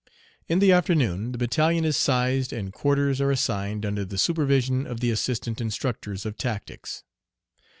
In 0.47 0.57
the 0.57 0.71
afternoon 0.71 1.31
the 1.31 1.37
battalion 1.37 1.85
is 1.85 1.95
sized 1.95 2.51
and 2.51 2.73
quarters 2.73 3.21
are 3.21 3.29
assigned 3.29 3.85
under 3.85 4.03
the 4.03 4.17
supervision 4.17 4.87
of 4.87 4.99
the 4.99 5.11
assistant 5.11 5.61
instructors 5.61 6.25
of 6.25 6.37
tactics. 6.37 7.03